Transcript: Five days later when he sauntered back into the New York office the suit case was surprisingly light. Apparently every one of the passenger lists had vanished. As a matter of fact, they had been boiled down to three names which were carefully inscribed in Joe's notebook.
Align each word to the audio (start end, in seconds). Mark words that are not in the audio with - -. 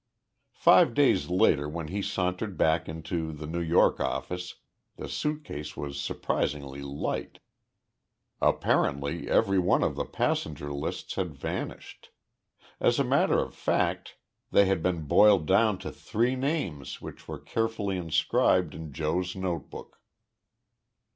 Five 0.55 0.95
days 0.95 1.29
later 1.29 1.69
when 1.69 1.89
he 1.89 2.01
sauntered 2.01 2.57
back 2.57 2.89
into 2.89 3.31
the 3.31 3.45
New 3.45 3.61
York 3.61 3.99
office 3.99 4.55
the 4.95 5.07
suit 5.07 5.43
case 5.45 5.77
was 5.77 6.01
surprisingly 6.01 6.81
light. 6.81 7.37
Apparently 8.41 9.29
every 9.29 9.59
one 9.59 9.83
of 9.83 9.93
the 9.95 10.05
passenger 10.05 10.73
lists 10.73 11.13
had 11.13 11.35
vanished. 11.35 12.09
As 12.79 12.97
a 12.97 13.03
matter 13.03 13.37
of 13.43 13.53
fact, 13.53 14.17
they 14.49 14.65
had 14.65 14.81
been 14.81 15.05
boiled 15.05 15.45
down 15.45 15.77
to 15.77 15.91
three 15.91 16.35
names 16.35 16.99
which 16.99 17.27
were 17.27 17.37
carefully 17.37 17.95
inscribed 17.97 18.73
in 18.73 18.93
Joe's 18.93 19.35
notebook. 19.35 19.99